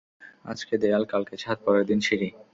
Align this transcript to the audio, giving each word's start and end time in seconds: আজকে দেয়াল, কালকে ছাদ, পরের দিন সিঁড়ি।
আজকে 0.45 0.73
দেয়াল, 0.77 1.03
কালকে 1.05 1.35
ছাদ, 1.37 1.57
পরের 1.65 1.85
দিন 1.85 1.99
সিঁড়ি। 1.99 2.29